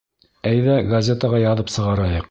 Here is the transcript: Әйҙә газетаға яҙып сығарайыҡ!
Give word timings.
Әйҙә 0.51 0.79
газетаға 0.95 1.45
яҙып 1.47 1.73
сығарайыҡ! 1.77 2.19